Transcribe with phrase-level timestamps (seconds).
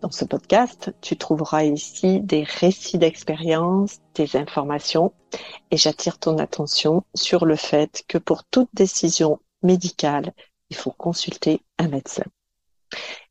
[0.00, 5.12] Dans ce podcast, tu trouveras ici des récits d'expérience, des informations,
[5.72, 10.32] et j'attire ton attention sur le fait que pour toute décision médicale,
[10.70, 12.22] il faut consulter un médecin.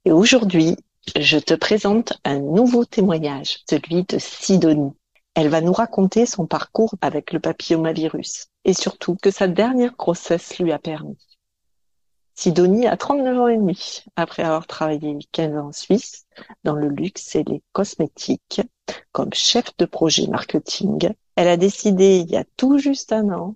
[0.04, 0.76] Et aujourd'hui,
[1.18, 4.94] je te présente un nouveau témoignage, celui de Sidonie.
[5.36, 10.60] Elle va nous raconter son parcours avec le papillomavirus et surtout que sa dernière grossesse
[10.60, 11.27] lui a permis.
[12.40, 16.28] Sidonie a 39 ans et demi après avoir travaillé 15 ans en Suisse
[16.64, 18.62] dans le luxe et les cosmétiques
[19.12, 21.14] comme chef de projet marketing.
[21.36, 23.56] Elle a décidé il y a tout juste un an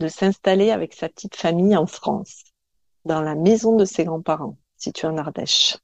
[0.00, 2.42] de s'installer avec sa petite famille en France,
[3.04, 5.76] dans la maison de ses grands-parents, située en Ardèche,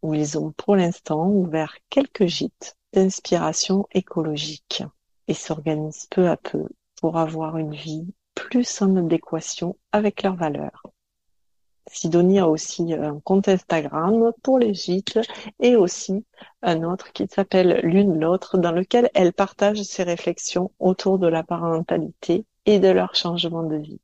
[0.00, 4.82] où ils ont pour l'instant ouvert quelques gîtes d'inspiration écologique
[5.28, 6.66] et s'organisent peu à peu
[6.98, 10.93] pour avoir une vie plus en adéquation avec leurs valeurs.
[11.90, 15.18] Sidonie a aussi un compte Instagram pour les gîtes
[15.60, 16.24] et aussi
[16.62, 21.42] un autre qui s'appelle L'une l'autre dans lequel elle partage ses réflexions autour de la
[21.42, 24.00] parentalité et de leur changement de vie.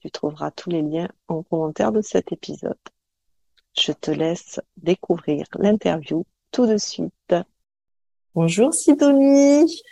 [0.00, 2.78] Tu trouveras tous les liens en commentaire de cet épisode.
[3.78, 7.34] Je te laisse découvrir l'interview tout de suite.
[8.34, 9.82] Bonjour Sidonie.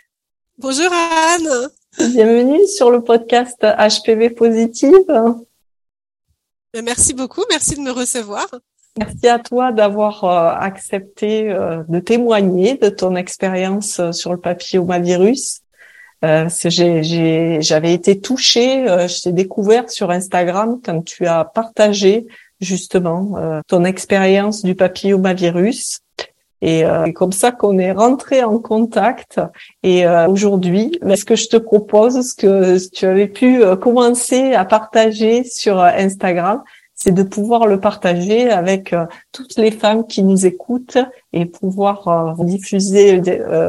[0.57, 1.69] Bonjour Anne.
[2.13, 5.37] Bienvenue sur le podcast HPV Positive.
[6.77, 8.45] Ben, merci beaucoup, merci de me recevoir.
[8.99, 14.39] Merci à toi d'avoir euh, accepté euh, de témoigner de ton expérience euh, sur le
[14.39, 15.61] papillomavirus.
[16.21, 22.27] J'avais été touchée, je t'ai découvert sur Instagram quand tu as partagé
[22.59, 26.01] justement ton expérience du papillomavirus.
[26.61, 29.39] Et euh, c'est comme ça qu'on est rentré en contact.
[29.83, 34.65] Et euh, aujourd'hui, ce que je te propose, ce que tu avais pu commencer à
[34.65, 36.63] partager sur Instagram,
[36.97, 38.93] c'est de pouvoir le partager avec
[39.31, 40.97] toutes les femmes qui nous écoutent
[41.31, 43.21] et pouvoir diffuser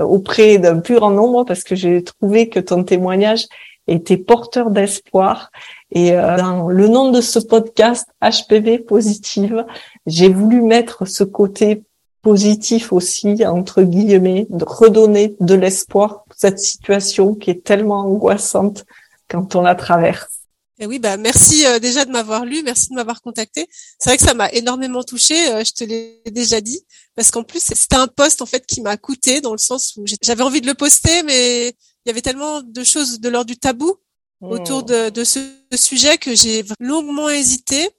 [0.02, 3.44] auprès d'un plus grand nombre parce que j'ai trouvé que ton témoignage
[3.86, 5.50] était porteur d'espoir.
[5.92, 9.66] Et dans le nom de ce podcast HPV Positive,
[10.06, 11.82] j'ai voulu mettre ce côté
[12.22, 18.86] positif aussi, entre guillemets, de redonner de l'espoir cette situation qui est tellement angoissante
[19.28, 20.37] quand on la traverse.
[20.80, 23.66] Et oui, bah merci euh, déjà de m'avoir lu, merci de m'avoir contacté.
[23.98, 26.80] C'est vrai que ça m'a énormément touché, euh, je te l'ai déjà dit,
[27.16, 30.04] parce qu'en plus c'était un poste en fait qui m'a coûté dans le sens où
[30.22, 33.56] j'avais envie de le poster, mais il y avait tellement de choses de l'ordre du
[33.56, 33.96] tabou
[34.40, 35.40] autour de, de ce
[35.74, 37.90] sujet que j'ai longuement hésité.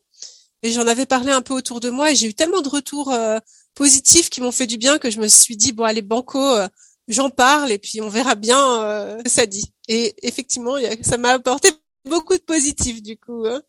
[0.62, 3.13] Et j'en avais parlé un peu autour de moi et j'ai eu tellement de retours
[3.13, 3.39] euh,
[3.75, 6.68] positifs qui m'ont fait du bien que je me suis dit bon allez banco euh,
[7.07, 9.73] j'en parle et puis on verra bien euh, ce que ça dit.
[9.88, 11.72] Et effectivement ça m'a apporté
[12.09, 13.61] beaucoup de positifs du coup hein.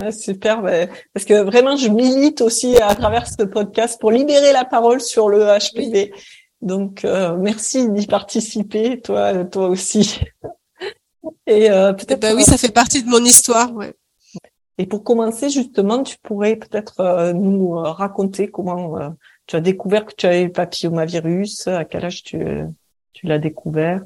[0.00, 0.62] ouais, super
[1.14, 5.28] parce que vraiment je milite aussi à travers ce podcast pour libérer la parole sur
[5.28, 6.12] le HPV
[6.62, 10.20] donc euh, merci d'y participer toi toi aussi.
[11.46, 13.94] Et peut-être bah oui ça fait partie de mon histoire ouais.
[14.78, 18.98] Et pour commencer, justement, tu pourrais peut-être nous raconter comment
[19.46, 22.38] tu as découvert que tu avais le papillomavirus À quel âge tu,
[23.12, 24.02] tu l'as découvert?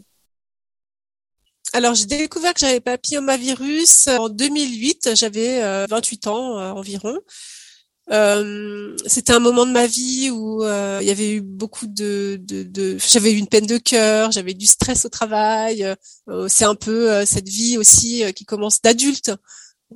[1.72, 5.10] Alors, j'ai découvert que j'avais papillomavirus en 2008.
[5.14, 7.18] J'avais 28 euh, ans euh, environ.
[8.10, 12.40] Euh, c'était un moment de ma vie où euh, il y avait eu beaucoup de,
[12.42, 12.98] de, de...
[12.98, 15.84] j'avais eu une peine de cœur, j'avais du stress au travail.
[16.28, 19.30] Euh, c'est un peu cette vie aussi qui commence d'adulte.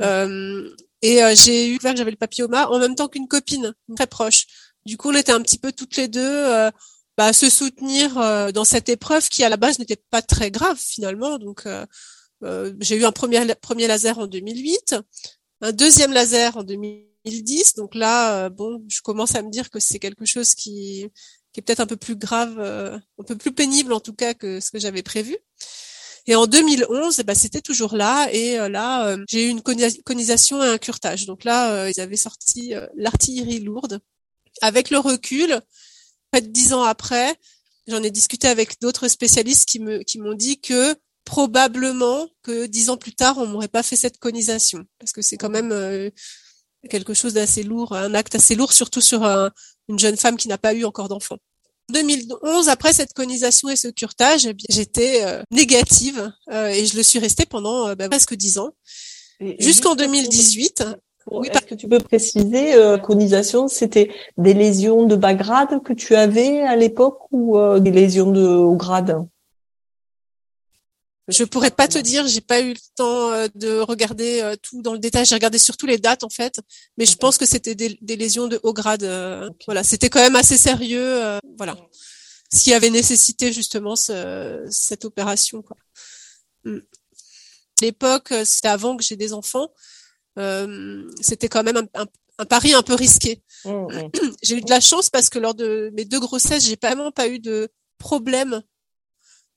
[0.01, 4.47] et j'ai eu que j'avais le papilloma en même temps qu'une copine très proche.
[4.87, 6.71] Du coup, on était un petit peu toutes les deux euh,
[7.17, 10.79] bah, se soutenir euh, dans cette épreuve qui à la base n'était pas très grave
[10.79, 11.39] finalement.
[11.39, 11.87] Donc, euh,
[12.81, 14.97] j'ai eu un premier premier laser en 2008,
[15.61, 17.75] un deuxième laser en 2010.
[17.77, 21.09] Donc là, bon, je commence à me dire que c'est quelque chose qui
[21.53, 24.61] qui est peut-être un peu plus grave, un peu plus pénible en tout cas que
[24.61, 25.37] ce que j'avais prévu.
[26.27, 28.29] Et en 2011, eh ben, c'était toujours là.
[28.33, 31.27] Et là, j'ai eu une conisation et un curtage.
[31.27, 34.01] Donc là, ils avaient sorti l'artillerie lourde
[34.61, 35.61] avec le recul,
[36.41, 37.37] de dix ans après,
[37.87, 40.95] j'en ai discuté avec d'autres spécialistes qui me qui m'ont dit que
[41.25, 45.37] probablement que dix ans plus tard, on m'aurait pas fait cette conisation parce que c'est
[45.37, 46.11] quand même euh,
[46.91, 49.25] quelque chose d'assez lourd, un acte assez lourd, surtout sur
[49.89, 51.39] une jeune femme qui n'a pas eu encore d'enfant.
[51.91, 57.03] 2011, après cette conisation et ce curtage, eh j'étais euh, négative euh, et je le
[57.03, 58.71] suis restée pendant bah, presque dix ans,
[59.59, 60.85] jusqu'en 2018.
[61.31, 66.15] Oui, Est-ce que tu peux préciser, conisation, c'était des lésions de bas grade que tu
[66.15, 69.25] avais à l'époque ou des lésions de haut grade?
[71.29, 74.83] Je pourrais pas te dire, j'ai pas eu le temps euh, de regarder euh, tout
[74.83, 75.25] dans le détail.
[75.25, 76.61] J'ai regardé surtout les dates en fait,
[76.99, 79.05] mais je pense que c'était des, lésions de haut grade.
[79.05, 81.39] Euh, voilà, c'était quand même assez sérieux.
[81.57, 81.77] voilà,
[82.53, 85.63] ce qui avait nécessité justement cette opération.
[85.63, 85.77] Quoi.
[86.65, 86.81] Mm.
[87.81, 89.69] L'époque, c'était avant que j'ai des enfants.
[91.21, 93.43] C'était quand même un, pari un peu risqué.
[93.65, 94.11] Mm, mm.
[94.43, 97.29] j'ai eu de la chance parce que lors de mes deux grossesses, j'ai vraiment pas
[97.29, 98.63] eu de problème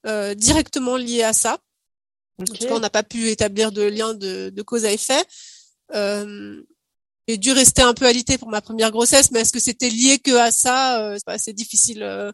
[0.06, 1.58] euh, directement lié à ça.
[2.40, 5.24] En tout cas, on n'a pas pu établir de lien de, de cause à effet.
[5.96, 6.62] Euh,
[7.28, 10.20] j'ai dû rester un peu alité pour ma première grossesse, mais est-ce que c'était lié
[10.20, 11.02] que à ça?
[11.02, 12.32] Euh, C'est assez difficile euh,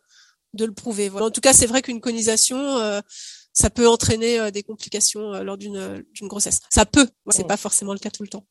[0.54, 1.10] de le prouver.
[1.10, 3.02] En tout cas, c'est vrai qu'une conisation, euh,
[3.54, 6.60] ça peut entraîner des complications lors d'une d'une grossesse.
[6.70, 8.46] Ça peut, c'est pas forcément le cas tout le temps.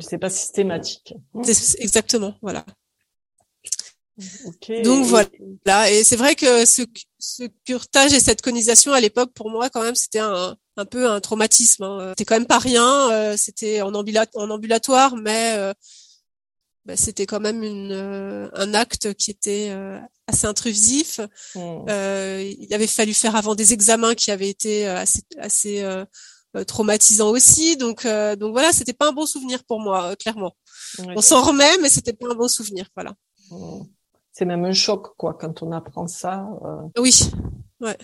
[0.00, 1.14] C'est pas systématique.
[1.78, 2.64] Exactement, voilà.
[4.84, 5.90] Donc voilà.
[5.90, 6.82] Et c'est vrai que ce,
[7.18, 11.10] ce curtage et cette conisation à l'époque, pour moi, quand même, c'était un, un peu
[11.10, 11.82] un traumatisme.
[11.82, 12.10] Hein.
[12.10, 13.10] C'était quand même pas rien.
[13.10, 15.72] Euh, c'était en, en, ambulatoire, mais euh,
[16.84, 19.74] bah, c'était quand même une, euh, un acte qui était
[20.26, 21.20] assez intrusif.
[21.54, 21.86] Mmh.
[21.88, 26.04] il avait fallu faire avant des examens qui avaient été assez, assez
[26.66, 27.76] traumatisants aussi.
[27.76, 30.54] Donc, donc voilà, c'était pas un bon souvenir pour moi, clairement.
[30.98, 32.86] On s'en remet, mais c'était pas un bon souvenir.
[32.94, 33.14] Voilà.
[33.50, 33.82] Mmh
[34.34, 36.46] c'est même un choc quoi quand on apprend ça.
[36.64, 37.30] Euh, oui,
[37.80, 37.96] ouais.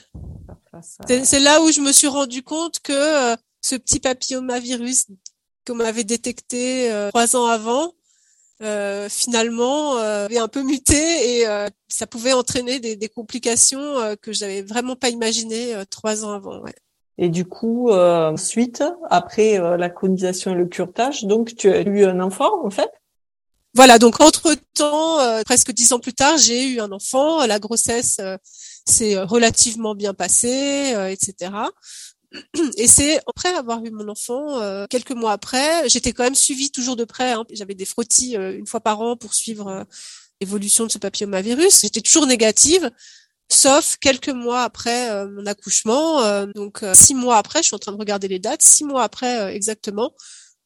[1.24, 2.92] C'est là où je me suis rendu compte que
[3.32, 5.08] euh, ce petit papillomavirus
[5.66, 7.92] qu'on m'avait détecté euh, trois ans avant,
[9.08, 11.46] finalement, avait un peu muté et
[11.88, 16.60] ça pouvait entraîner des, des complications que j'avais vraiment pas imaginées trois ans avant.
[16.60, 16.74] Ouais.
[17.18, 22.20] Et du coup, ensuite, après la colonisation et le curtage, donc tu as eu un
[22.20, 22.90] enfant en fait?
[23.74, 27.46] Voilà, donc entre-temps, euh, presque dix ans plus tard, j'ai eu un enfant.
[27.46, 28.36] La grossesse euh,
[28.84, 31.52] s'est relativement bien passée, euh, etc.
[32.76, 36.96] Et c'est après avoir eu mon enfant, quelques mois après, j'étais quand même suivie toujours
[36.96, 37.32] de près.
[37.32, 37.44] Hein.
[37.52, 39.84] J'avais des frottis une fois par an pour suivre
[40.40, 41.80] l'évolution de ce papillomavirus.
[41.82, 42.90] J'étais toujours négative,
[43.48, 46.46] sauf quelques mois après mon accouchement.
[46.54, 48.62] donc six mois après, je suis en train de regarder les dates.
[48.62, 50.12] Six mois après exactement,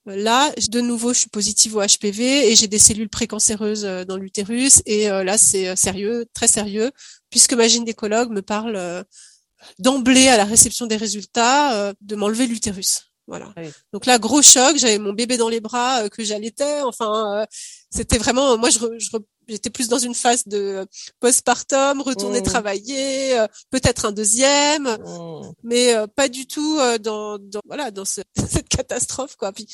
[0.06, 4.18] Là, de nouveau, je suis positive au HPV et j'ai des cellules précancéreuses euh, dans
[4.18, 4.82] l'utérus.
[4.84, 6.90] Et euh, là, c'est euh, sérieux, très sérieux,
[7.30, 9.04] puisque ma gynécologue me parle
[9.78, 13.10] d'emblée à la réception des résultats de m'enlever l'utérus.
[13.26, 13.54] Voilà.
[13.92, 14.76] Donc là, gros choc.
[14.76, 16.82] J'avais mon bébé dans les bras que j'allaitais.
[16.82, 17.46] Enfin,
[17.90, 18.58] c'était vraiment.
[18.58, 18.78] Moi, je,
[19.48, 20.86] j'étais plus dans une phase de
[21.20, 22.44] postpartum, retourner mmh.
[22.44, 25.52] travailler, peut-être un deuxième, mmh.
[25.62, 29.52] mais pas du tout dans, dans voilà dans ce, cette catastrophe quoi.
[29.52, 29.66] Puis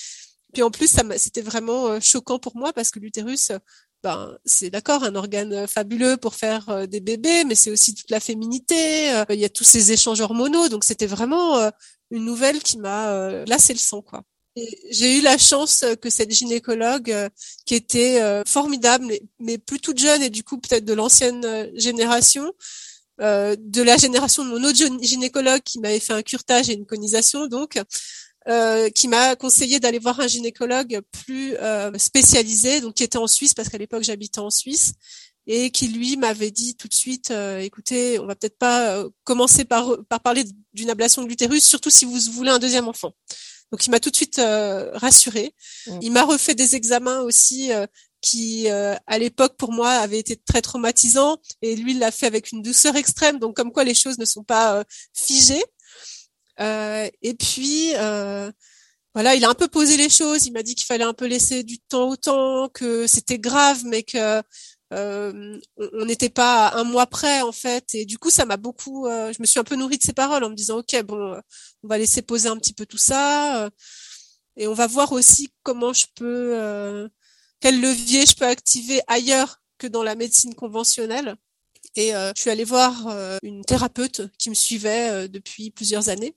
[0.53, 3.53] puis en plus, ça c'était vraiment choquant pour moi parce que l'utérus,
[4.03, 8.21] ben c'est d'accord un organe fabuleux pour faire des bébés, mais c'est aussi toute la
[8.21, 8.75] féminité.
[9.29, 11.71] Il y a tous ces échanges hormonaux, donc c'était vraiment
[12.11, 14.23] une nouvelle qui m'a lassé le sang quoi.
[14.91, 17.15] J'ai eu la chance que cette gynécologue,
[17.67, 19.07] qui était formidable,
[19.39, 22.53] mais plus toute jeune et du coup peut-être de l'ancienne génération,
[23.19, 27.47] de la génération de mon autre gynécologue qui m'avait fait un curtage et une conisation,
[27.47, 27.79] donc
[28.49, 33.27] euh, qui m'a conseillé d'aller voir un gynécologue plus euh, spécialisé, donc qui était en
[33.27, 34.95] Suisse parce qu'à l'époque j'habitais en Suisse
[35.47, 39.67] et qui lui m'avait dit tout de suite, euh, écoutez, on va peut-être pas commencer
[39.67, 43.13] par, par parler d'une ablation de l'utérus, surtout si vous voulez un deuxième enfant.
[43.73, 44.41] Donc il m'a tout de suite
[44.95, 45.55] rassurée.
[45.87, 45.99] Mmh.
[46.01, 47.71] Il m'a refait des examens aussi
[48.23, 52.53] qui à l'époque pour moi avaient été très traumatisants et lui il l'a fait avec
[52.53, 55.65] une douceur extrême donc comme quoi les choses ne sont pas figées euh,
[56.61, 58.51] et puis euh,
[59.15, 60.47] voilà, il a un peu posé les choses.
[60.47, 63.83] Il m'a dit qu'il fallait un peu laisser du temps au temps, que c'était grave,
[63.85, 64.43] mais que
[64.93, 67.95] euh, on n'était pas un mois près en fait.
[67.95, 69.07] Et du coup, ça m'a beaucoup.
[69.07, 71.41] Euh, je me suis un peu nourrie de ses paroles en me disant ok, bon,
[71.83, 73.71] on va laisser poser un petit peu tout ça, euh,
[74.57, 77.09] et on va voir aussi comment je peux,
[77.61, 81.37] quel levier je peux activer ailleurs que dans la médecine conventionnelle.
[81.97, 86.09] Et euh, je suis allée voir euh, une thérapeute qui me suivait euh, depuis plusieurs
[86.09, 86.37] années.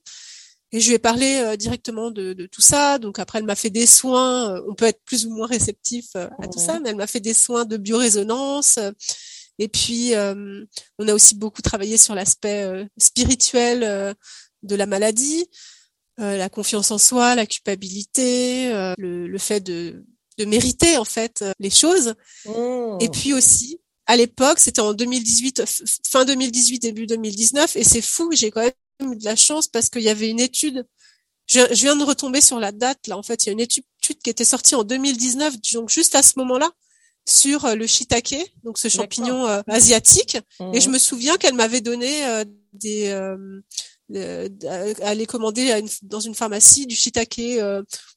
[0.72, 2.98] Et je lui ai parlé directement de, de, tout ça.
[2.98, 4.60] Donc après, elle m'a fait des soins.
[4.66, 7.34] on peut être plus ou moins réceptif à tout ça, mais elle m'a fait des
[7.34, 8.80] soins de biorésonance.
[9.60, 10.14] Et puis,
[10.98, 14.16] on a aussi beaucoup travaillé sur l'aspect spirituel
[14.64, 15.46] de la maladie,
[16.18, 20.04] la confiance en soi, la culpabilité, le, le, fait de,
[20.38, 22.14] de mériter en fait les choses.
[22.46, 22.50] Et
[23.06, 23.10] mmh.
[23.12, 25.64] puis aussi à l'époque, c'était en 2018,
[26.06, 29.88] fin 2018, début 2019, et c'est fou, j'ai quand même eu de la chance parce
[29.88, 30.86] qu'il y avait une étude,
[31.46, 33.84] je, viens de retomber sur la date, là, en fait, il y a une étude
[34.00, 36.70] qui était sortie en 2019, donc juste à ce moment-là,
[37.26, 40.36] sur euh, le shiitake, donc ce champignon euh, asiatique,
[40.72, 40.94] et je mhm.
[40.94, 43.08] me souviens qu'elle m'avait donné euh, des...
[43.08, 43.60] Euh,
[45.00, 47.40] aller commander dans une pharmacie du shiitake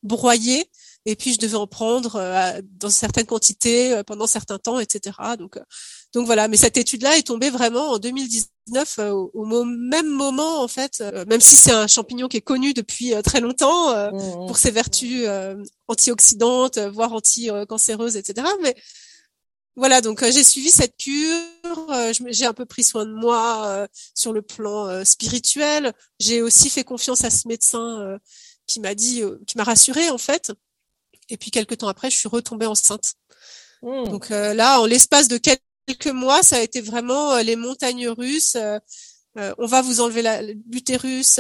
[0.04, 0.70] broyé
[1.08, 5.16] et puis je devais en prendre euh, dans certaines quantités euh, pendant certains temps, etc.
[5.40, 5.62] Donc, euh,
[6.14, 6.50] donc voilà.
[6.50, 9.00] Mais cette étude-là est tombée vraiment en 2019,
[9.34, 13.40] au, même moment en fait, même si c'est un champignon qui est connu depuis très
[13.40, 14.48] longtemps mmh.
[14.48, 15.26] pour ses vertus
[15.88, 18.46] antioxydantes, voire anti-cancéreuses, etc.
[18.62, 18.76] Mais
[19.78, 24.42] voilà, donc j'ai suivi cette cure, j'ai un peu pris soin de moi sur le
[24.42, 25.94] plan spirituel.
[26.20, 28.18] J'ai aussi fait confiance à ce médecin
[28.66, 30.52] qui m'a dit, qui m'a rassuré en fait.
[31.30, 33.14] Et puis quelques temps après, je suis retombée enceinte.
[33.82, 34.06] Hmm.
[34.06, 38.10] Donc euh, là, en l'espace de quelques mois, ça a été vraiment euh, les montagnes
[38.10, 38.56] russes.
[38.56, 38.80] Euh,
[39.60, 40.24] on va vous enlever
[40.72, 41.40] l'utérus,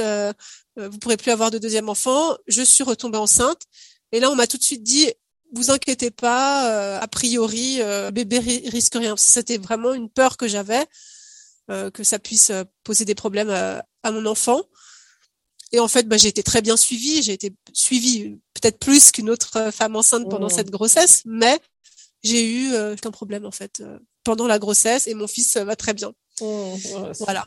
[0.75, 2.38] vous pourrez plus avoir de deuxième enfant.
[2.46, 3.63] Je suis retombée enceinte.
[4.12, 5.12] Et là, on m'a tout de suite dit,
[5.51, 7.79] vous inquiétez pas, a priori,
[8.13, 9.17] bébé risque rien.
[9.17, 10.86] C'était vraiment une peur que j'avais,
[11.67, 12.51] que ça puisse
[12.84, 14.62] poser des problèmes à mon enfant.
[15.72, 17.22] Et en fait, bah, j'ai été très bien suivie.
[17.22, 20.52] J'ai été suivie peut-être plus qu'une autre femme enceinte pendant mmh.
[20.52, 21.60] cette grossesse, mais
[22.24, 25.76] j'ai eu euh, aucun problème en fait euh, pendant la grossesse et mon fils va
[25.76, 26.12] très bien.
[26.42, 27.46] Mmh, voilà.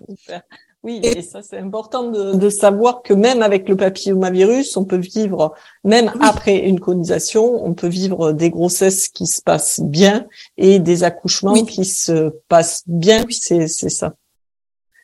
[0.83, 4.97] Oui, et, ça c'est important de, de, savoir que même avec le papillomavirus, on peut
[4.97, 10.79] vivre, même après une colonisation, on peut vivre des grossesses qui se passent bien et
[10.79, 13.27] des accouchements qui se passent bien.
[13.29, 14.15] C'est ça.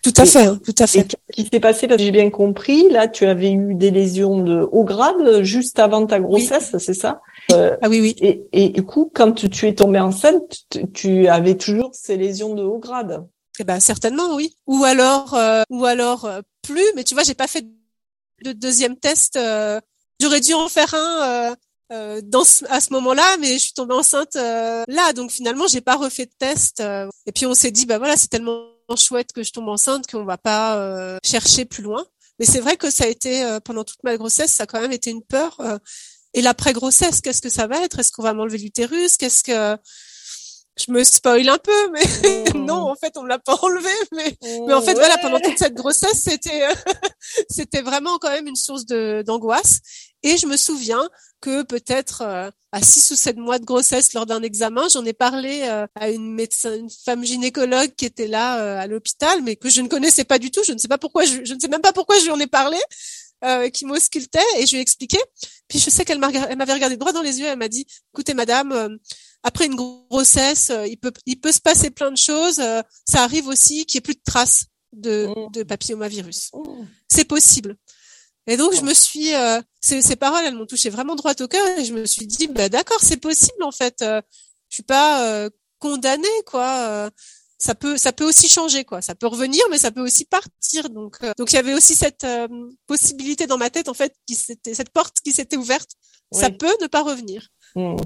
[0.07, 1.01] Tout à fait, hein, tout à fait.
[1.01, 4.39] Et qui s'est passé parce que j'ai bien compris, là, tu avais eu des lésions
[4.39, 7.21] de haut grade juste avant ta grossesse, c'est ça?
[7.51, 8.15] Euh, Ah oui, oui.
[8.21, 10.61] Et, et, du coup, quand tu es tombée enceinte,
[10.95, 13.27] tu avais toujours ces lésions de haut grade?
[13.59, 14.55] Eh ben certainement, oui.
[14.69, 16.87] Ou alors, euh, ou alors euh, plus.
[16.95, 17.67] Mais tu vois, j'ai pas fait
[18.45, 19.37] de deuxième test.
[20.21, 21.57] J'aurais dû en faire un.
[22.23, 26.27] dans à ce moment-là, mais je suis tombée enceinte là, donc finalement j'ai pas refait
[26.27, 26.81] de test.
[27.27, 30.25] et puis on s'est dit bah voilà c'est tellement chouette que je tombe enceinte qu'on
[30.25, 32.07] va pas euh, chercher plus loin.
[32.39, 34.81] Mais c'est vrai que ça a été euh, pendant toute ma grossesse, ça a quand
[34.81, 35.57] même été une peur.
[35.61, 35.79] Euh.
[36.35, 37.99] et l'après-grossesse, qu'est-ce que ça va être?
[37.99, 39.17] Est-ce qu'on va m'enlever l'utérus?
[39.17, 39.77] Qu'est-ce que
[40.79, 42.05] je me spoil un peu, mais
[42.53, 42.59] mmh.
[42.67, 43.91] non, en fait, on me l'a pas enlevé.
[44.13, 46.69] Mais, mais en fait, voilà, pendant toute cette grossesse, c'était,
[47.49, 49.81] c'était vraiment quand même une source de d'angoisse.
[50.23, 51.09] Et je me souviens
[51.41, 55.15] que peut-être euh, à six ou sept mois de grossesse, lors d'un examen, j'en ai
[55.15, 59.57] parlé euh, à une médecin, une femme gynécologue qui était là euh, à l'hôpital, mais
[59.57, 60.61] que je ne connaissais pas du tout.
[60.63, 62.39] Je ne sais pas pourquoi, je, je ne sais même pas pourquoi je lui en
[62.39, 62.77] ai parlé.
[63.45, 65.19] Euh, qui m'auscultait et je lui ai expliqué.
[65.69, 67.47] Puis je sais qu'elle m'avait regardé droit dans les yeux.
[67.47, 68.99] Elle m'a dit "Écoutez, madame,
[69.43, 72.57] après une grossesse, il peut il peut se passer plein de choses.
[72.57, 74.65] ça arrive aussi qu'il n'y ait plus de traces
[74.95, 75.53] de, mmh.
[75.53, 76.51] de papillomavirus.
[76.55, 76.87] Mmh.
[77.09, 77.77] C'est possible.
[78.47, 81.49] Et donc je me suis, euh, ces, ces, paroles, elles m'ont touché vraiment droit au
[81.49, 84.03] cœur et je me suis dit, bah d'accord, c'est possible en fait.
[84.03, 84.21] Euh,
[84.69, 86.69] je suis pas euh, condamnée quoi.
[86.89, 87.11] Euh,
[87.59, 89.01] ça peut, ça peut aussi changer quoi.
[89.01, 90.91] Ça peut revenir, mais ça peut aussi partir.
[90.91, 92.27] Donc, euh, donc il y avait aussi cette
[92.87, 95.91] possibilité dans ma tête en fait, qui s'était, cette porte qui s'était ouverte.
[96.33, 97.49] Ça peut ne pas revenir.
[97.77, 97.97] Mmh.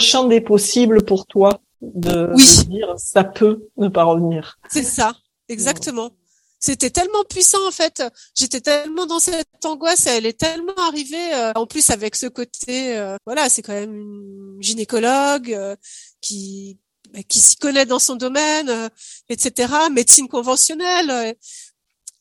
[0.00, 2.64] Champ des possibles pour toi de, oui.
[2.68, 4.58] dire ça peut ne pas revenir.
[4.70, 5.14] C'est ça,
[5.48, 6.12] exactement
[6.58, 8.02] c'était tellement puissant en fait.
[8.34, 11.34] J'étais tellement dans cette angoisse, elle est tellement arrivée.
[11.34, 15.76] Euh, en plus avec ce côté, euh, voilà, c'est quand même une gynécologue euh,
[16.20, 16.78] qui
[17.12, 18.90] bah, qui s'y connaît dans son domaine,
[19.28, 19.72] etc.
[19.92, 21.36] Médecine conventionnelle.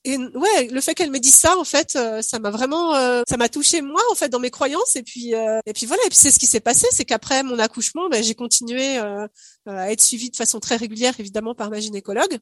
[0.04, 2.94] et ouais, le fait qu'elle me dise ça, en fait, ça m'a vraiment,
[3.28, 4.96] ça m'a touché moi, en fait, dans mes croyances.
[4.96, 5.34] Et puis,
[5.66, 6.04] et puis voilà.
[6.06, 9.92] Et puis c'est ce qui s'est passé, c'est qu'après mon accouchement, bah, j'ai continué à
[9.92, 12.40] être suivie de façon très régulière, évidemment, par ma gynécologue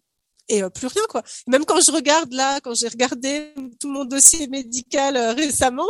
[0.50, 1.24] et euh, plus rien quoi.
[1.48, 5.88] Même quand je regarde là, quand j'ai regardé tout mon dossier médical euh, récemment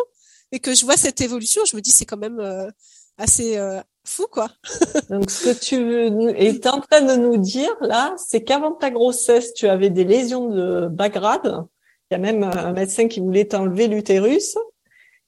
[0.52, 2.70] et que je vois cette évolution, je me dis c'est quand même euh,
[3.18, 3.58] assez
[4.06, 4.50] fou quoi.
[5.10, 9.54] Donc ce que tu es en train de nous dire là, c'est qu'avant ta grossesse,
[9.54, 11.66] tu avais des lésions de bas grade.
[12.12, 14.56] Il y a même un médecin qui voulait t'enlever l'utérus.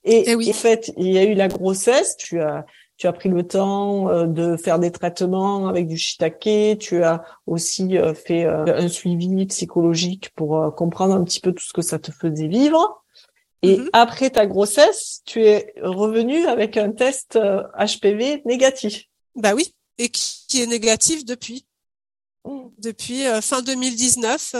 [0.03, 0.49] Et, et oui.
[0.49, 2.65] en fait, il y a eu la grossesse, tu as
[2.97, 7.23] tu as pris le temps euh, de faire des traitements avec du shiitake, tu as
[7.45, 11.81] aussi euh, fait euh, un suivi psychologique pour comprendre un petit peu tout ce que
[11.81, 13.03] ça te faisait vivre.
[13.61, 13.89] Et mm-hmm.
[13.93, 17.39] après ta grossesse, tu es revenu avec un test
[17.77, 19.05] HPV négatif.
[19.35, 21.65] Bah oui, et qui est négatif depuis.
[22.45, 22.67] Mm.
[22.77, 24.55] Depuis fin 2019,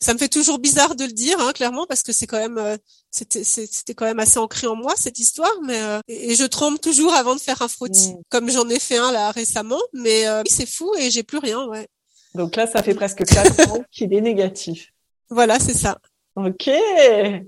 [0.00, 2.58] ça me fait toujours bizarre de le dire, hein, clairement, parce que c'est quand même,
[2.58, 2.76] euh,
[3.10, 6.78] c'était, c'était quand même assez ancré en moi cette histoire, mais euh, et, je tremble
[6.78, 8.22] toujours avant de faire un frottis, mm.
[8.28, 11.66] comme j'en ai fait un là récemment, mais euh, c'est fou et j'ai plus rien,
[11.66, 11.88] ouais.
[12.34, 14.92] Donc là, ça fait presque quatre ans qu'il est négatif.
[15.30, 15.98] Voilà, c'est ça.
[16.36, 16.68] Ok,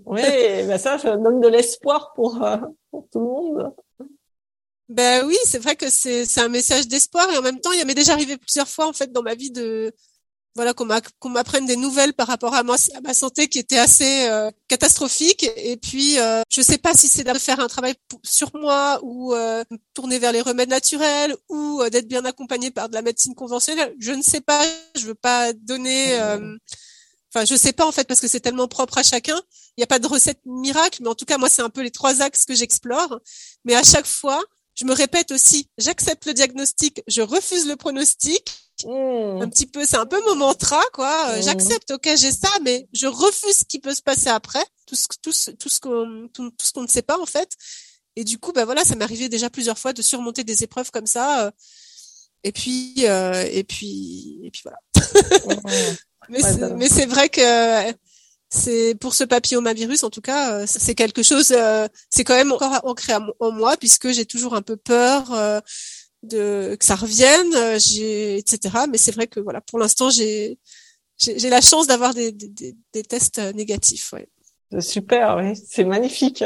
[0.07, 2.43] oui, ben ça, ça donne de l'espoir pour,
[2.91, 3.75] pour tout le monde.
[4.89, 7.85] Ben oui, c'est vrai que c'est c'est un message d'espoir et en même temps, il
[7.85, 9.93] m'est déjà arrivé plusieurs fois en fait dans ma vie de
[10.59, 15.49] voilà qu'on m'apprenne des nouvelles par rapport à, ma santé qui était assez euh, catastrophique.
[15.57, 19.35] Et puis euh, je sais pas si c'est de faire un travail sur moi ou
[19.35, 19.63] euh,
[19.95, 23.95] tourner vers les remèdes naturels ou euh, d'être bien accompagné par de la médecine conventionnelle.
[24.01, 24.61] Je ne sais pas.
[24.97, 26.19] Je veux pas donner
[27.33, 29.41] enfin je sais pas en fait parce que c'est tellement propre à chacun.
[29.77, 31.83] Il n'y a pas de recette miracle mais en tout cas moi c'est un peu
[31.83, 33.21] les trois axes que j'explore.
[33.65, 34.43] Mais à chaque fois
[34.79, 38.51] je me répète aussi j'accepte le diagnostic je refuse le pronostic
[38.87, 39.43] Mmh.
[39.43, 41.31] Un petit peu, c'est un peu mon mantra, quoi.
[41.31, 41.43] Euh, mmh.
[41.43, 45.07] J'accepte, ok, j'ai ça, mais je refuse ce qui peut se passer après, tout ce,
[45.21, 47.57] tout ce, tout ce qu'on, tout, ce qu'on ne sait pas en fait.
[48.17, 50.91] Et du coup, ben voilà, ça m'est arrivé déjà plusieurs fois de surmonter des épreuves
[50.91, 51.47] comme ça.
[51.47, 51.51] Euh,
[52.45, 54.79] et puis, euh, et puis, et puis voilà.
[55.47, 55.97] Mmh.
[56.29, 56.41] mais
[56.77, 57.91] mais c'est vrai que
[58.51, 61.55] c'est pour ce papillomavirus en tout cas, c'est quelque chose.
[62.11, 65.63] c'est quand même encore ancré en moi puisque j'ai toujours un peu peur
[66.23, 67.79] de que ça revienne, euh,
[68.37, 68.87] etc.
[68.91, 70.59] Mais c'est vrai que voilà, pour l'instant, j'ai
[71.19, 74.13] j'ai la chance d'avoir des, des, des, tests euh, négatifs.
[74.13, 74.29] Ouais.
[74.81, 76.45] Super, oui, c'est magnifique.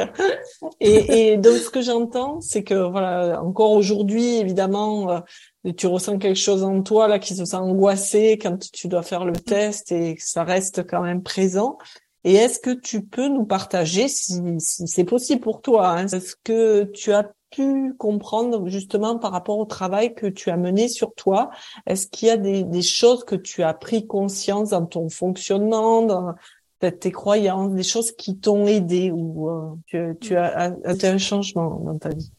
[0.80, 5.22] Et, et donc ce que j'entends, c'est que voilà, encore aujourd'hui, évidemment,
[5.70, 9.24] tu ressens quelque chose en toi là qui se sent angoissé quand tu dois faire
[9.24, 11.78] le test et que ça reste quand même présent.
[12.24, 16.36] Et est-ce que tu peux nous partager, si, si c'est possible pour toi, hein, est-ce
[16.42, 21.14] que tu as pu comprendre justement par rapport au travail que tu as mené sur
[21.14, 21.50] toi?
[21.86, 26.02] Est-ce qu'il y a des, des, choses que tu as pris conscience dans ton fonctionnement,
[26.02, 26.34] dans
[26.80, 31.80] tes croyances, des choses qui t'ont aidé ou euh, tu, tu, as, as un changement
[31.80, 32.32] dans ta vie?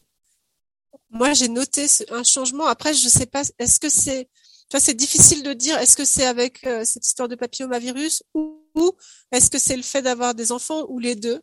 [1.14, 2.66] Moi, j'ai noté un changement.
[2.66, 4.28] Après, je sais pas, est-ce que c'est
[4.70, 8.60] vois, c'est difficile de dire est-ce que c'est avec euh, cette histoire de papillomavirus ou,
[8.74, 8.92] ou
[9.32, 11.40] est-ce que c'est le fait d'avoir des enfants ou les deux?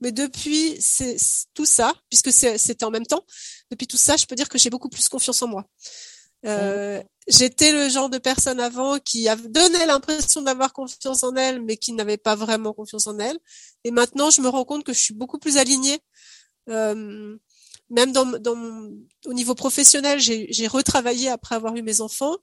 [0.00, 1.16] Mais depuis c'est
[1.54, 3.24] tout ça, puisque c'était en même temps,
[3.70, 5.64] depuis tout ça, je peux dire que j'ai beaucoup plus confiance en moi.
[6.44, 11.76] Euh, J'étais le genre de personne avant qui donnait l'impression d'avoir confiance en elle, mais
[11.76, 13.38] qui n'avait pas vraiment confiance en elle.
[13.84, 16.00] Et maintenant, je me rends compte que je suis beaucoup plus alignée.
[16.68, 17.36] Euh,
[17.92, 18.56] même dans, dans
[19.26, 22.36] au niveau professionnel, j'ai retravaillé après avoir eu mes enfants,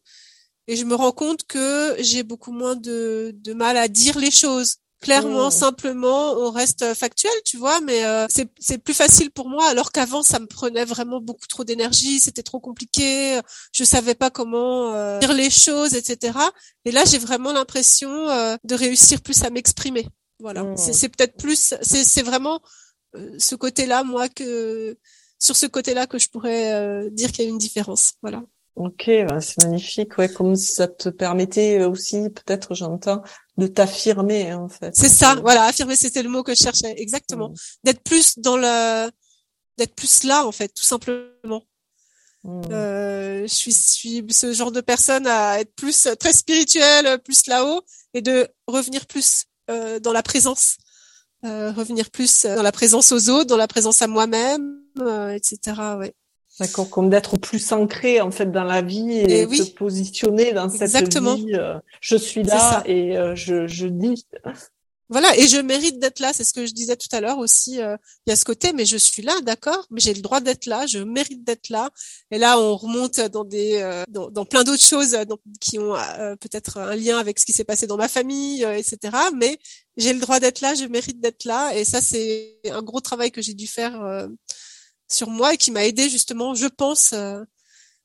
[0.67, 4.31] et je me rends compte que j'ai beaucoup moins de, de mal à dire les
[4.31, 5.51] choses clairement, oh.
[5.51, 8.27] simplement, on reste factuel, tu vois, mais euh,
[8.59, 12.43] c'est plus facile pour moi, alors qu'avant, ça me prenait vraiment beaucoup trop d'énergie, c'était
[12.43, 13.39] trop compliqué,
[13.71, 16.37] je savais pas comment euh, dire les choses, etc.
[16.85, 20.07] Et là, j'ai vraiment l'impression euh, de réussir plus à m'exprimer.
[20.39, 20.75] Voilà, oh.
[20.77, 22.61] c'est peut-être plus, c'est vraiment
[23.37, 24.97] ce côté-là, moi, que
[25.39, 28.13] sur ce côté-là que je pourrais dire qu'il y a une différence.
[28.21, 28.43] Voilà.
[28.79, 33.21] Ok, ben, c'est magnifique, ouais, comme si ça te permettait aussi, peut-être, j'entends,
[33.57, 34.95] de t'affirmer en fait.
[34.95, 37.49] C'est ça, voilà, affirmer, c'était le mot que je cherchais, exactement.
[37.49, 37.55] Mm.
[37.83, 39.09] D'être plus dans le,
[39.77, 41.63] d'être plus là en fait, tout simplement.
[42.45, 42.61] Mm.
[42.71, 47.81] Euh, je suis, suis ce genre de personne à être plus très spirituelle, plus là-haut,
[48.13, 50.77] et de revenir plus euh, dans la présence,
[51.43, 55.97] euh, revenir plus dans la présence aux autres, dans la présence à moi-même, euh, etc.
[55.97, 56.13] Ouais.
[56.59, 60.69] D'accord, comme d'être plus ancré en fait dans la vie et, de se positionner dans
[60.69, 61.35] cette Exactement.
[61.35, 61.53] vie.
[61.53, 64.25] Euh, je suis là et euh, je, je dis.
[65.11, 67.81] Voilà, et je mérite d'être là, c'est ce que je disais tout à l'heure aussi.
[67.81, 67.95] Euh,
[68.27, 70.65] il y a ce côté, mais je suis là, d'accord, mais j'ai le droit d'être
[70.65, 71.89] là, je mérite d'être là.
[72.29, 75.17] Et là, on remonte dans des, dans, dans, plein d'autres choses
[75.61, 75.95] qui ont
[76.41, 79.17] peut-être un lien avec ce qui s'est passé dans ma famille, etc.
[79.35, 79.57] Mais
[79.97, 83.31] j'ai le droit d'être là, je mérite d'être là, et ça, c'est un gros travail
[83.31, 84.27] que j'ai dû faire
[85.09, 87.13] sur moi et qui m'a aidé justement, je pense.
[87.13, 87.43] Euh,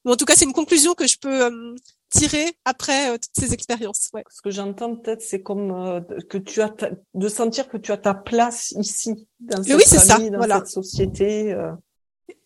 [0.05, 1.75] ou en tout cas, c'est une conclusion que je peux euh,
[2.11, 4.11] tirer après euh, toutes ces expériences.
[4.13, 4.25] Ouais.
[4.31, 6.75] Ce que j'entends peut-être, c'est comme que tu as
[7.15, 10.49] de sentir que tu as ta place ici dans cette oui, famille, ça.
[10.49, 11.57] dans cette société.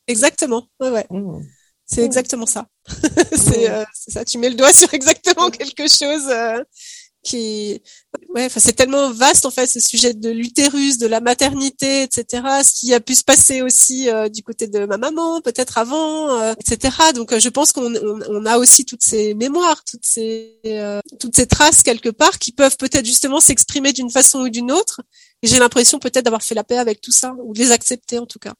[0.07, 0.69] Exactement.
[0.81, 1.07] Ouais, ouais.
[1.11, 1.43] Mmh.
[1.85, 2.67] C'est exactement ça.
[3.33, 3.87] c'est mmh.
[3.93, 4.25] ça.
[4.25, 6.31] Tu mets le doigt sur exactement quelque chose
[7.29, 7.83] qui
[8.35, 12.43] ouais enfin c'est tellement vaste en fait ce sujet de l'utérus de la maternité etc
[12.65, 16.31] ce qui a pu se passer aussi euh, du côté de ma maman peut-être avant
[16.31, 20.59] euh, etc donc euh, je pense qu'on on, a aussi toutes ces mémoires toutes ces
[21.21, 25.03] toutes ces traces quelque part qui peuvent peut-être justement s'exprimer d'une façon ou d'une autre.
[25.43, 28.19] Et j'ai l'impression peut-être d'avoir fait la paix avec tout ça ou de les accepter
[28.19, 28.55] en tout cas.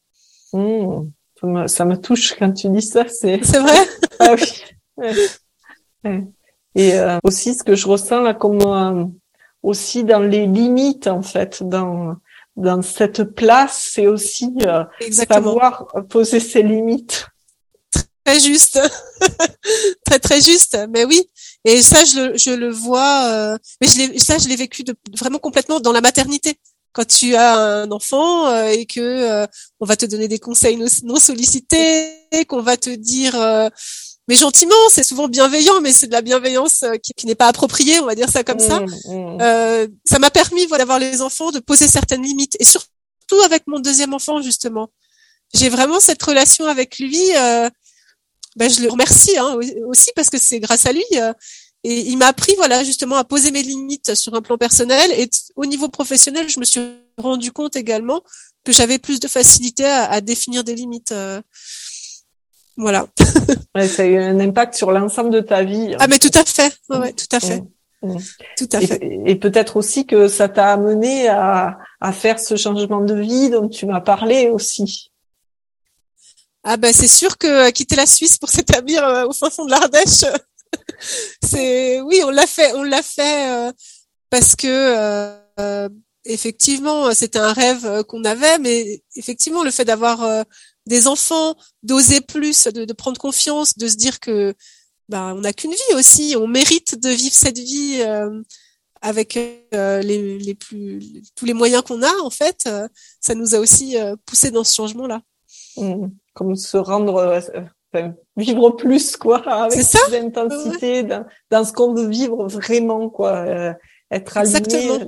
[0.53, 1.67] Mmh.
[1.67, 3.87] ça, me, touche quand tu dis ça c'est c'est vrai?
[4.21, 5.15] Ah oui.
[6.03, 6.23] Ouais.
[6.79, 9.05] Et euh, aussi, ce que je ressens là, comme euh,
[9.63, 12.15] aussi dans les limites en fait, dans
[12.55, 17.27] dans cette place, c'est aussi euh, savoir poser ses limites.
[18.23, 18.79] Très juste,
[20.05, 20.77] très très juste.
[20.89, 21.21] Mais oui,
[21.65, 23.25] et ça je, je le vois.
[23.25, 26.55] Euh, mais je ça je l'ai vécu de, vraiment complètement dans la maternité.
[26.93, 29.47] Quand tu as un enfant euh, et que euh,
[29.81, 32.13] on va te donner des conseils non, sollicités,
[32.47, 33.35] qu'on va te dire
[34.29, 37.99] mais gentiment, c'est souvent bienveillant, mais c'est de la bienveillance qui, qui n'est pas appropriée,
[37.99, 38.79] on va dire ça comme ça.
[38.79, 39.37] Mmh, mmh.
[39.41, 43.63] Euh, ça m'a permis voilà, d'avoir les enfants, de poser certaines limites, et surtout avec
[43.65, 44.91] mon deuxième enfant justement.
[45.55, 47.35] J'ai vraiment cette relation avec lui.
[47.35, 47.71] Euh,
[48.55, 51.03] ben, je le remercie hein, aussi parce que c'est grâce à lui.
[51.15, 51.33] Euh,
[51.83, 55.11] et il m'a appris, voilà, justement, à poser mes limites sur un plan personnel.
[55.17, 56.81] Et au niveau professionnel, je me suis
[57.17, 58.21] rendu compte également
[58.63, 61.13] que j'avais plus de facilité à, à définir des limites.
[61.13, 61.41] Euh,
[62.79, 63.05] voilà.
[63.75, 65.95] ouais, ça a eu un impact sur l'ensemble de ta vie.
[65.99, 66.73] Ah, mais tout à fait.
[66.89, 67.61] Ouais, tout à fait.
[68.01, 68.15] Mmh.
[68.57, 68.99] Tout à fait.
[69.25, 73.67] Et, peut-être aussi que ça t'a amené à, à faire ce changement de vie dont
[73.67, 75.11] tu m'as parlé aussi.
[76.63, 79.65] Ah ben c'est sûr que euh, quitter la Suisse pour s'établir euh, au fin fond
[79.65, 80.25] de l'Ardèche,
[81.43, 83.71] c'est oui on l'a fait, on l'a fait euh,
[84.29, 85.39] parce que
[86.25, 90.45] effectivement c'était un rêve qu'on avait, mais effectivement le fait d'avoir
[90.89, 94.53] des enfants, d'oser plus, de, prendre confiance, de se dire que
[95.07, 98.03] ben on n'a qu'une vie aussi, on mérite de vivre cette vie
[99.01, 102.69] avec les, les, plus tous les moyens qu'on a en fait,
[103.21, 105.21] ça nous a aussi poussé dans ce changement là.
[105.77, 107.41] Mmh comme se rendre,
[107.95, 113.09] euh, vivre plus quoi, avec ça plus d'intensité dans, dans, ce qu'on veut vivre vraiment
[113.09, 113.73] quoi, euh,
[114.09, 115.05] être aligné.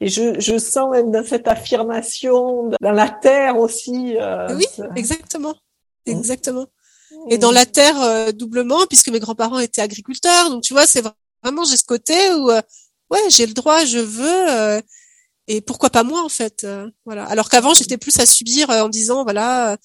[0.00, 4.16] Et je, je sens même dans cette affirmation, dans la terre aussi.
[4.16, 5.54] Euh, oui, exactement,
[6.06, 6.10] mm.
[6.10, 6.66] exactement.
[7.28, 11.02] Et dans la terre doublement, puisque mes grands-parents étaient agriculteurs, donc tu vois, c'est
[11.42, 14.82] vraiment j'ai ce côté où ouais, j'ai le droit, je veux
[15.48, 16.64] et pourquoi pas moi en fait
[17.04, 19.76] voilà alors qu'avant j'étais plus à subir en disant voilà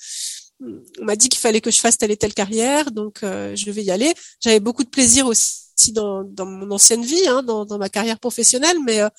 [0.61, 3.69] on m'a dit qu'il fallait que je fasse telle et telle carrière, donc euh, je
[3.71, 4.13] vais y aller.
[4.39, 8.19] J'avais beaucoup de plaisir aussi dans, dans mon ancienne vie, hein, dans, dans, ma carrière
[8.19, 9.09] professionnelle, mais euh,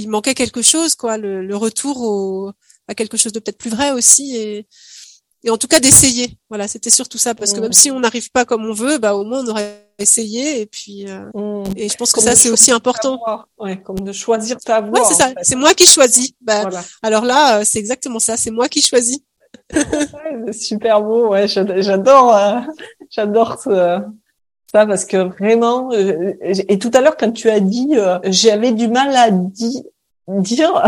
[0.00, 2.52] il manquait quelque chose, quoi, le, le retour au,
[2.88, 4.66] à quelque chose de peut-être plus vrai aussi, et,
[5.44, 6.38] et en tout cas d'essayer.
[6.48, 9.14] Voilà, c'était surtout ça, parce que même si on n'arrive pas comme on veut, bah
[9.14, 11.72] au moins on aurait essayé, et puis euh, mmh.
[11.76, 13.20] et je pense que ça c'est aussi important.
[13.58, 15.00] Ouais, comme de choisir ta voie.
[15.00, 15.32] Ouais, c'est ça.
[15.42, 16.32] C'est moi qui choisis.
[16.40, 16.68] Bah,
[17.02, 18.36] Alors là, c'est exactement ça.
[18.36, 19.20] C'est moi qui choisis
[20.52, 22.60] super beau, ouais, j'adore, euh,
[23.08, 23.58] j'adore
[24.72, 25.90] ça parce que vraiment.
[25.92, 30.82] Euh, et tout à l'heure, quand tu as dit, euh, j'avais du mal à dire,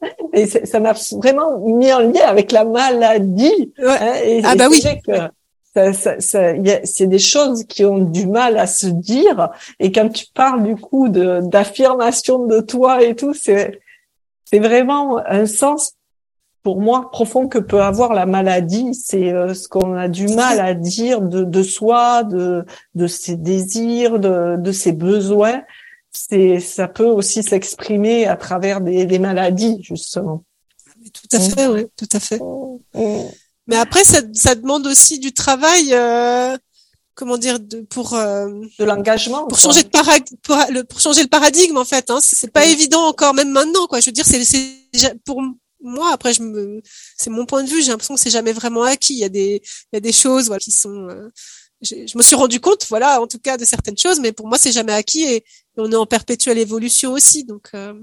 [0.32, 3.72] et ça m'a vraiment mis en lien avec la maladie.
[3.78, 3.96] Hein,
[4.44, 4.80] ah bah oui.
[4.80, 6.52] ça, ça, ça
[6.84, 9.50] c'est des choses qui ont du mal à se dire.
[9.78, 13.80] Et quand tu parles du coup de d'affirmation de toi et tout, c'est
[14.44, 15.92] c'est vraiment un sens
[16.68, 20.60] pour moi profond que peut avoir la maladie, c'est euh, ce qu'on a du mal
[20.60, 25.62] à dire de, de soi, de, de ses désirs, de, de ses besoins.
[26.12, 30.44] C'est, ça peut aussi s'exprimer à travers des, des maladies, justement.
[31.14, 32.38] Tout à fait, oui, tout à fait.
[33.66, 35.94] Mais après, ça, ça demande aussi du travail.
[35.94, 36.54] Euh,
[37.14, 38.46] comment dire de, pour euh,
[38.78, 40.36] de l'engagement pour changer de paradigme
[40.86, 42.20] pour changer le paradigme en fait hein.
[42.22, 44.38] c'est pas évident encore même maintenant quoi je veux dire c'est
[45.24, 45.42] pour
[45.80, 46.82] moi après je me
[47.16, 49.14] c'est mon point de vue j'ai l'impression que c'est jamais vraiment acquis.
[49.14, 49.62] Il y a des
[49.92, 51.28] il y a des choses voilà, qui sont euh,
[51.82, 54.58] je, me suis rendu compte voilà en tout cas de certaines choses mais pour moi
[54.58, 55.44] c'est jamais acquis et,
[55.80, 57.94] on est en perpétuelle évolution aussi donc euh...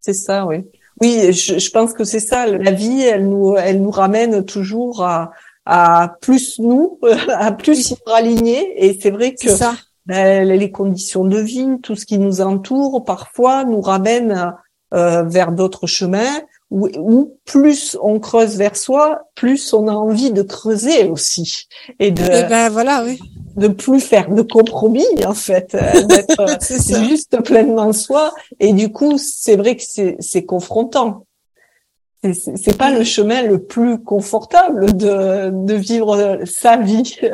[0.00, 0.58] c'est ça oui.
[1.00, 5.02] Oui je, je pense que c'est ça la vie elle nous elle nous ramène toujours
[5.02, 5.30] à
[5.64, 9.74] à plus nous à plus aligner et c'est vrai que ça.
[10.04, 14.54] Ben, les conditions de vie tout ce qui nous entoure parfois nous ramène
[14.94, 16.40] euh, vers d'autres chemins
[16.70, 21.66] où, plus on creuse vers soi, plus on a envie de creuser aussi.
[21.98, 23.18] Et de et eh ben voilà oui.
[23.56, 28.34] de plus faire de compromis en fait, euh, d'être euh, juste pleinement soi.
[28.60, 31.24] Et du coup c'est vrai que c'est c'est confrontant.
[32.22, 37.16] C'est pas le chemin le plus confortable de de vivre sa vie.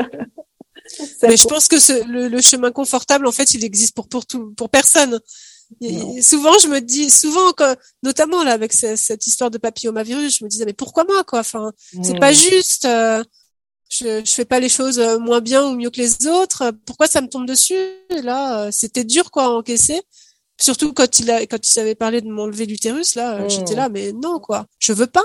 [1.23, 4.27] Mais je pense que ce, le, le, chemin confortable, en fait, il existe pour pour
[4.27, 5.19] tout, pour personne
[6.23, 7.53] souvent, je me dis, souvent,
[8.03, 11.41] notamment là avec cette, histoire de papillomavirus, je me disais mais pourquoi moi quoi?
[11.41, 11.73] Enfin,
[12.03, 12.85] c'est pas juste.
[12.85, 13.23] Euh,
[13.91, 16.73] je, je fais pas les choses euh, moins bien ou mieux que les autres.
[16.85, 17.79] Pourquoi ça me tombe dessus?
[18.11, 20.03] Là, euh, c'était dur quoi à encaisser.
[20.61, 24.13] Surtout quand il a, quand il avait parlé de m'enlever l'utérus, là, j'étais là, mais
[24.13, 25.25] non quoi, je veux pas.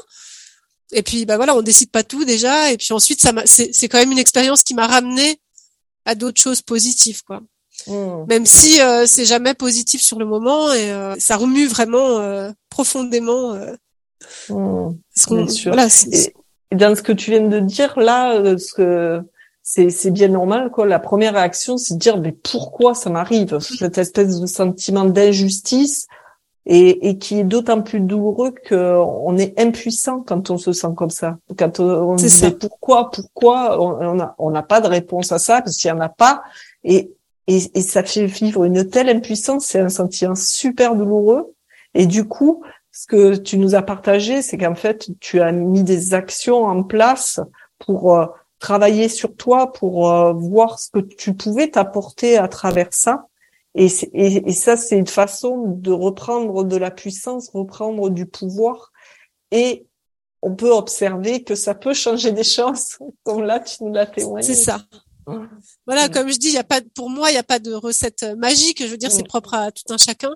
[0.91, 2.71] Et puis bah voilà, on décide pas tout déjà.
[2.71, 5.39] Et puis ensuite, ça c'est, c'est quand même une expérience qui m'a ramené
[6.05, 7.41] à d'autres choses positives quoi.
[7.87, 8.25] Mmh.
[8.27, 12.51] Même si euh, c'est jamais positif sur le moment et euh, ça remue vraiment euh,
[12.69, 13.55] profondément.
[14.49, 14.89] Mmh.
[15.65, 19.21] Voilà, et, dans ce que tu viens de dire là, ce que
[19.63, 20.85] c'est bien normal quoi.
[20.85, 26.07] La première réaction, c'est de dire mais pourquoi ça m'arrive Cette espèce de sentiment d'injustice
[26.65, 31.09] et, et qui est d'autant plus douloureux qu'on est impuissant quand on se sent comme
[31.09, 31.37] ça.
[31.57, 35.61] Quand on, se dit pourquoi, pourquoi, on n'a on n'a pas de réponse à ça
[35.61, 36.43] parce qu'il y en a pas.
[36.83, 37.11] Et
[37.49, 41.55] et, et ça fait vivre une telle impuissance, c'est un sentiment super douloureux.
[41.95, 45.83] Et du coup, ce que tu nous as partagé, c'est qu'en fait, tu as mis
[45.83, 47.39] des actions en place
[47.79, 48.27] pour euh,
[48.59, 53.25] travailler sur toi, pour euh, voir ce que tu pouvais t'apporter à travers ça.
[53.73, 58.91] Et, et, et ça, c'est une façon de reprendre de la puissance, reprendre du pouvoir.
[59.49, 59.87] Et
[60.43, 64.45] on peut observer que ça peut changer des choses, comme là, tu nous l'as témoigné.
[64.45, 64.81] C'est ça.
[65.85, 67.73] Voilà, comme je dis, il y a pas pour moi, il n'y a pas de
[67.73, 68.81] recette euh, magique.
[68.81, 70.35] Je veux dire, c'est propre à tout un chacun.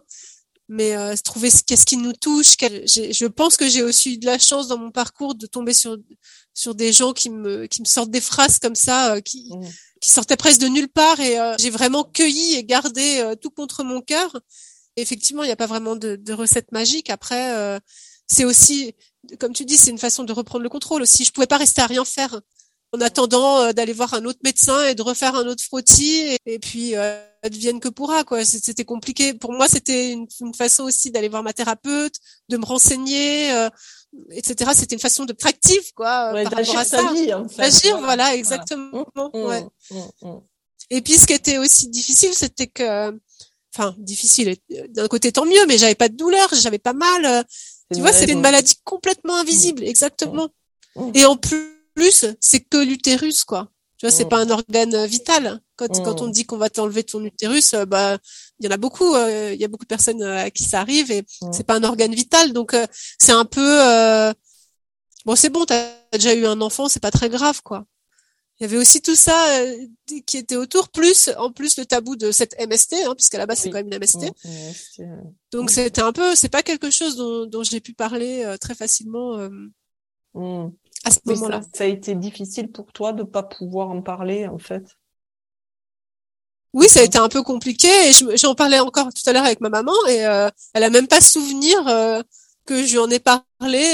[0.69, 2.56] Mais euh, trouver qu'est-ce qui nous touche.
[2.60, 5.97] je pense que j'ai aussi eu de la chance dans mon parcours de tomber sur
[6.53, 9.51] sur des gens qui me qui me sortent des phrases comme ça, euh, qui
[9.99, 11.19] qui sortaient presque de nulle part.
[11.19, 14.39] Et euh, j'ai vraiment cueilli et gardé tout contre mon cœur.
[14.95, 17.10] effectivement, il n'y a pas vraiment de, de recette magique.
[17.10, 17.79] Après,
[18.27, 18.95] c'est aussi,
[19.39, 21.25] comme tu dis, c'est une façon de reprendre le contrôle aussi.
[21.25, 22.39] Je pouvais pas rester à rien faire
[22.93, 26.60] en attendant euh, d'aller voir un autre médecin et de refaire un autre frottis et,
[26.60, 28.45] puis euh, advienne que pourra quoi.
[28.45, 29.34] C'était compliqué.
[29.34, 32.15] Pour moi c'était une, façon aussi d'aller voir ma thérapeute
[32.49, 33.69] de me renseigner euh,
[34.29, 37.12] etc c'était une façon de pratique quoi ouais, par rapport à ça.
[37.13, 37.63] vie, en fait.
[37.63, 39.08] agir voilà, exactement.
[39.15, 39.65] Mmh, mmh, ouais.
[39.91, 40.27] Mmh,
[40.91, 43.19] et puis ce qui était aussi difficile c'était que
[43.75, 44.56] enfin difficile
[44.89, 47.43] d'un côté tant mieux mais j'avais pas de douleur j'avais pas mal
[47.91, 50.49] tu vois c'était une maladie complètement invisible exactement.
[51.15, 53.69] et en plus plus, c'est que l'utérus, quoi.
[54.03, 54.29] Tu vois, c'est mm.
[54.29, 55.62] pas un organe vital.
[55.77, 56.32] Quand, quand on mm.
[56.32, 58.17] dit qu'on va t'enlever ton utérus, euh, bah,
[58.60, 59.15] il y en a beaucoup.
[59.15, 61.53] Euh, il y a beaucoup de personnes euh, à qui ça arrive et mm.
[61.53, 62.51] c'est pas un organe vital.
[62.51, 62.75] Donc,
[63.17, 64.34] c'est un peu.
[65.25, 67.86] Bon, c'est bon, t'as déjà eu un enfant, c'est pas très grave, quoi.
[68.60, 69.34] Il y avait aussi tout ça
[70.27, 73.60] qui était autour, plus en plus le tabou de cette MST, hein, puisqu'à la base
[73.60, 74.32] c'est quand même une MST.
[75.53, 79.49] Donc c'était un peu, c'est pas quelque chose dont, dont j'ai pu parler très facilement
[81.04, 81.62] à ce moment-là.
[81.74, 84.84] Ça, a été difficile pour toi de pas pouvoir en parler, en fait.
[86.74, 89.62] Oui, ça a été un peu compliqué et j'en parlais encore tout à l'heure avec
[89.62, 92.24] ma maman et euh, elle a même pas souvenir euh,
[92.66, 93.44] que je lui en ai parlé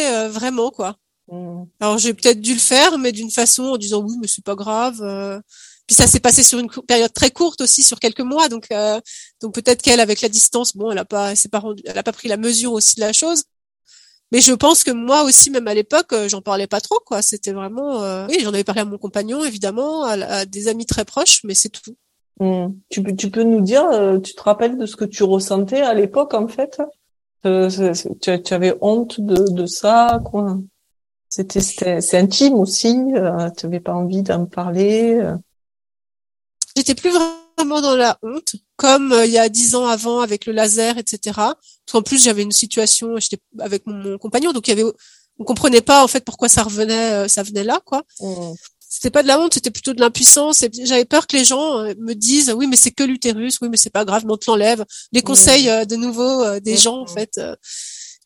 [0.06, 0.95] euh, vraiment quoi.
[1.28, 1.63] Mmh.
[1.82, 4.56] Alors j'ai peut-être dû le faire, mais d'une façon en disant oui, mais c'est pas
[4.56, 5.02] grave.
[5.02, 5.41] Euh.
[5.88, 8.69] Puis ça s'est passé sur une période très courte aussi, sur quelques mois, donc
[9.41, 12.12] donc peut-être qu'elle avec la distance, bon, elle a pas, elle pas elle a pas
[12.12, 13.43] pris la mesure aussi de la chose.
[14.32, 17.22] Mais je pense que moi aussi, même à l'époque, euh, j'en parlais pas trop, quoi.
[17.22, 18.28] C'était vraiment, euh...
[18.30, 21.70] oui, j'en avais parlé à mon compagnon, évidemment, à, des amis très proches, mais c'est
[21.70, 21.96] tout.
[22.39, 22.74] Hmm.
[22.89, 25.82] Tu, peux, tu peux nous dire, euh, tu te rappelles de ce que tu ressentais
[25.82, 26.80] à l'époque, en fait?
[27.46, 27.70] Euh,
[28.22, 30.58] tu, tu, avais honte de, de ça, quoi?
[31.28, 32.96] C'était, c'est intime aussi.
[33.58, 35.22] tu avais pas envie d'en parler.
[36.76, 40.46] J'étais plus vraiment dans la honte, comme euh, il y a dix ans avant avec
[40.46, 41.20] le laser, etc.
[41.36, 41.60] Parce
[41.92, 44.89] qu'en plus j'avais une situation, j'étais avec mon, compagnon, donc il y avait,
[45.38, 48.04] on comprenait pas en fait pourquoi ça revenait, euh, ça venait là, quoi.
[48.22, 48.54] Mmh.
[48.92, 50.63] C'était pas de la honte, c'était plutôt de l'impuissance.
[50.63, 53.68] Et j'avais peur que les gens euh, me disent, oui, mais c'est que l'utérus, oui,
[53.70, 54.86] mais c'est pas grave, on te l'enlève.
[55.12, 55.24] Les mmh.
[55.24, 56.78] conseils de nouveau des mmh.
[56.78, 57.39] gens en fait,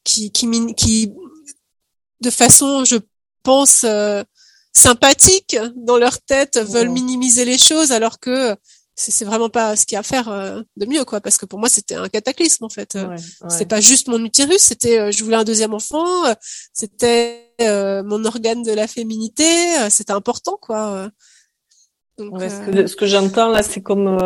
[0.03, 1.11] qui, qui, qui,
[2.21, 2.97] de façon, je
[3.41, 3.85] pense
[4.71, 8.55] sympathique dans leur tête veulent minimiser les choses alors que
[8.95, 11.45] c'est vraiment pas ce qu'il y a à faire euh, de mieux quoi parce que
[11.45, 13.17] pour moi c'était un cataclysme en fait euh,
[13.49, 16.05] c'est pas juste mon utérus c'était euh, je voulais un deuxième enfant
[16.73, 19.45] c'était mon organe de la féminité
[19.89, 21.09] c'était important quoi
[22.17, 24.17] donc, ce que, ce que j'entends là c'est comme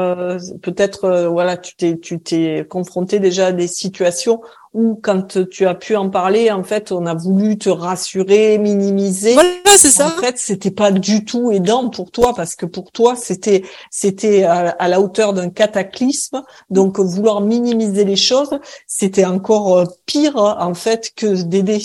[0.62, 4.42] peut-être voilà tu t'es tu t'es confronté déjà à des situations
[4.78, 9.34] ou quand tu as pu en parler, en fait, on a voulu te rassurer, minimiser.
[9.34, 10.06] Voilà, c'est ça.
[10.06, 14.44] En fait, c'était pas du tout aidant pour toi parce que pour toi, c'était c'était
[14.44, 16.44] à, la hauteur d'un cataclysme.
[16.70, 21.82] Donc, vouloir minimiser les choses, c'était encore euh, pire en fait que d'aider,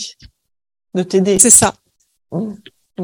[0.95, 1.38] de t'aider.
[1.38, 1.73] C'est ça.
[2.31, 2.53] Mmh.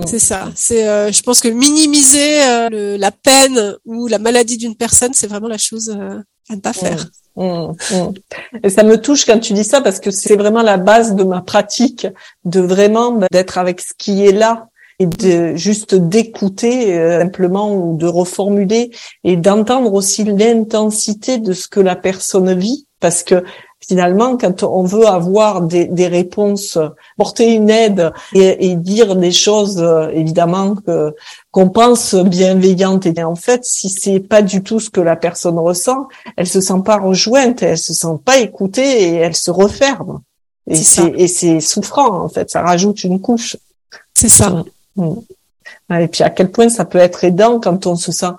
[0.06, 0.50] C'est ça.
[0.54, 5.26] C'est, euh, je pense que minimiser euh, la peine ou la maladie d'une personne, c'est
[5.26, 7.08] vraiment la chose à ne pas faire.
[7.36, 8.58] Mmh, mmh.
[8.64, 11.24] Et ça me touche quand tu dis ça parce que c'est vraiment la base de
[11.24, 12.06] ma pratique,
[12.44, 17.72] de vraiment bah, d'être avec ce qui est là et de juste d'écouter euh, simplement
[17.72, 18.90] ou de reformuler
[19.22, 23.44] et d'entendre aussi l'intensité de ce que la personne vit parce que
[23.86, 26.78] finalement, quand on veut avoir des, des réponses,
[27.16, 31.14] porter une aide et, et dire des choses, euh, évidemment que
[31.50, 35.58] qu'on pense bienveillantes, et en fait, si c'est pas du tout ce que la personne
[35.58, 40.20] ressent, elle se sent pas rejointe, elle se sent pas écoutée et elle se referme.
[40.70, 43.56] Et c'est souffrant en fait, ça rajoute une couche.
[44.14, 44.64] C'est ça.
[44.96, 45.14] Mm.
[45.98, 48.32] Et puis à quel point ça peut être aidant quand on se sent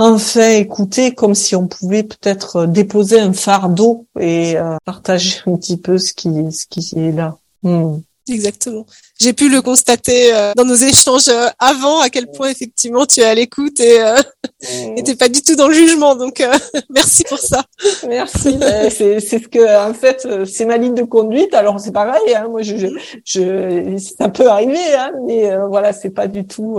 [0.00, 5.76] enfin écouté, comme si on pouvait peut-être déposer un fardeau et euh, partager un petit
[5.76, 7.36] peu ce qui ce qui est là.
[7.62, 7.98] Mm.
[8.28, 8.86] Exactement.
[9.20, 13.20] J'ai pu le constater euh, dans nos échanges euh, avant, à quel point effectivement tu
[13.20, 14.16] es à l'écoute et euh,
[14.62, 15.16] mmh.
[15.18, 16.14] pas du tout dans le jugement.
[16.14, 16.52] Donc euh,
[16.90, 17.64] merci pour ça.
[18.08, 18.56] Merci.
[18.56, 21.52] Ben, c'est c'est ce que en fait c'est ma ligne de conduite.
[21.54, 22.34] Alors c'est pareil.
[22.34, 22.86] Hein, moi je, je,
[23.24, 26.78] je ça peut arriver, hein, mais voilà c'est pas du tout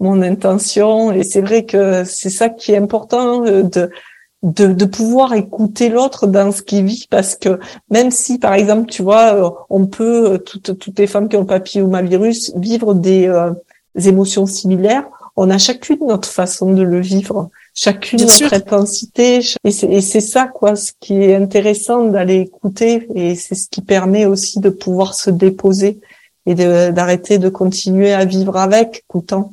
[0.00, 1.12] mon intention.
[1.12, 3.90] Et c'est vrai que c'est ça qui est important de
[4.44, 7.06] de, de pouvoir écouter l'autre dans ce qu'il vit.
[7.10, 7.58] Parce que
[7.90, 11.36] même si par exemple tu vois euh, on peut euh, toutes toutes les femmes qui
[11.36, 13.50] ont le papillomavirus vivre des, euh,
[13.96, 15.08] des émotions similaires
[15.40, 19.40] on a chacune notre façon de le vivre chacune notre intensité.
[19.62, 23.06] Et c'est ça quoi ce qui est intéressant d'aller écouter.
[23.14, 26.00] Et c'est ce qui permet aussi de pouvoir se déposer
[26.44, 29.52] et d'arrêter de, continuer à vivre avec écoutant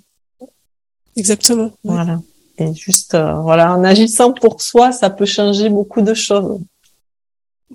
[1.15, 2.19] exactement voilà
[2.57, 6.59] et juste, euh, voilà, en agissant pour soi, ça peut changer beaucoup de choses.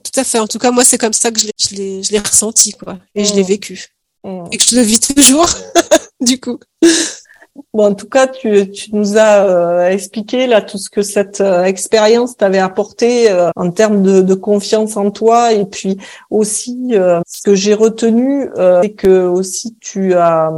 [0.03, 0.38] Tout à fait.
[0.38, 2.98] En tout cas, moi, c'est comme ça que je l'ai, je l'ai, ressenti, quoi.
[3.14, 3.46] Et je l'ai mmh.
[3.46, 3.88] vécu.
[4.24, 4.44] Mmh.
[4.53, 5.48] Et que je le vis toujours,
[6.20, 6.59] du coup.
[7.74, 11.42] Bon, en tout cas, tu, tu nous as euh, expliqué là tout ce que cette
[11.42, 15.98] euh, expérience t'avait apporté en termes de, de, confiance en toi et puis
[16.31, 18.48] aussi ce que j'ai retenu,
[18.83, 20.50] c'est que aussi tu as,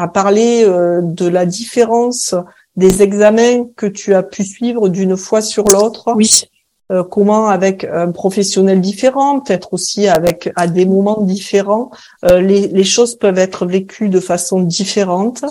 [0.00, 2.34] as parlé de la différence
[2.76, 6.12] des examens que tu as pu suivre d'une fois sur l'autre.
[6.14, 6.44] Oui.
[6.90, 11.92] Euh, comment avec un professionnel différent, peut-être aussi avec à des moments différents,
[12.24, 15.44] euh, les, les, choses peuvent être vécues de façon différente.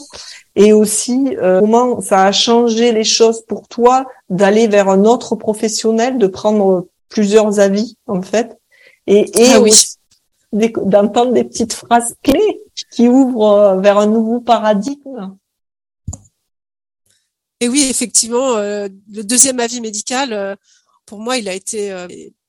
[0.58, 5.38] Et aussi euh, comment ça a changé les choses pour toi d'aller vers un autre
[5.38, 8.58] professionnel, de prendre plusieurs avis en fait,
[9.08, 9.72] et, et ah oui.
[10.52, 15.38] D'entendre des petites phrases clés qui ouvrent vers un nouveau paradigme.
[17.62, 20.56] Et oui, effectivement, euh, le deuxième avis médical, euh,
[21.06, 22.08] pour moi, il a été euh,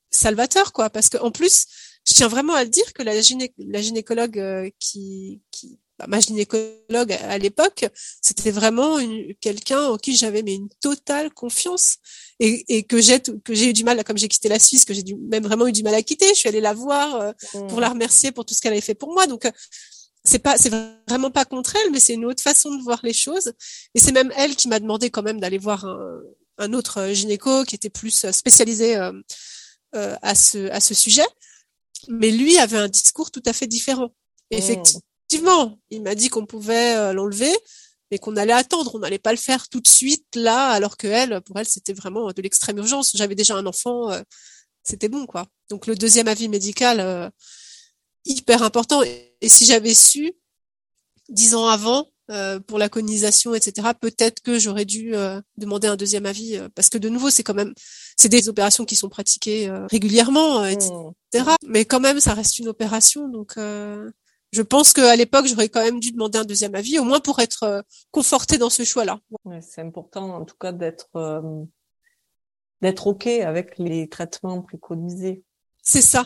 [0.09, 1.67] salvateur, quoi, parce qu'en plus,
[2.07, 7.37] je tiens vraiment à le dire que la, gynécologue qui, qui bah, ma gynécologue à,
[7.37, 7.85] l'époque,
[8.21, 8.97] c'était vraiment
[9.39, 11.97] quelqu'un en qui j'avais mais une totale confiance
[12.39, 14.93] et, et que j'ai que j'ai eu du mal, comme j'ai quitté la Suisse, que
[14.93, 16.27] j'ai même vraiment eu du mal à quitter.
[16.29, 17.79] Je suis allée la voir pour mmh.
[17.79, 19.27] la remercier pour tout ce qu'elle avait fait pour moi.
[19.27, 19.45] Donc
[20.23, 20.71] c'est pas c'est
[21.07, 23.53] vraiment pas contre elle mais c'est une autre façon de voir les choses
[23.95, 26.19] et c'est même elle qui m'a demandé quand même d'aller voir un,
[26.59, 29.11] un, autre gynéco qui était plus spécialisé euh,
[29.95, 31.25] euh, à ce à ce sujet
[32.07, 34.11] mais lui avait un discours tout à fait différent
[34.51, 34.83] mmh.
[35.33, 37.51] Effectivement il m'a dit qu'on pouvait euh, l'enlever
[38.11, 41.07] mais qu'on allait attendre on n'allait pas le faire tout de suite là alors que
[41.07, 44.21] elle pour elle c'était vraiment de l'extrême urgence j'avais déjà un enfant euh,
[44.83, 47.31] c'était bon quoi donc le deuxième avis médical
[48.25, 49.01] hyper important.
[49.03, 50.33] Et, si j'avais su
[51.29, 55.95] dix ans avant euh, pour la colonisation, etc., peut-être que j'aurais dû euh, demander un
[55.95, 57.73] deuxième avis, euh, parce que de nouveau, c'est quand même,
[58.17, 60.91] c'est des opérations qui sont pratiquées régulièrement, etc.
[61.33, 61.55] Mmh.
[61.67, 63.55] Mais quand même, ça reste une opération, donc.
[64.51, 67.39] Je pense qu'à l'époque, j'aurais quand même dû demander un deuxième avis, au moins pour
[67.39, 69.19] être conforté dans ce choix-là.
[69.45, 71.09] Ouais, c'est important, en tout cas, d'être
[72.81, 75.43] d'être ok avec les traitements préconisés.
[75.83, 76.25] C'est ça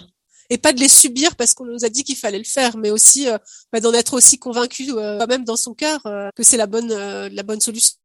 [0.50, 2.92] et pas de les subir parce qu'on nous a dit qu'il fallait le faire, mais
[2.92, 3.38] aussi euh,
[3.72, 6.68] bah, d'en être aussi convaincu euh, quand même dans son cœur euh, que c'est la
[6.68, 7.98] bonne la bonne solution.